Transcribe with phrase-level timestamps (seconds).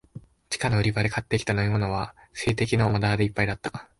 [0.49, 3.87] 地下の売り場で買ってきた飲みものは、水滴のまだらでいっぱいだった。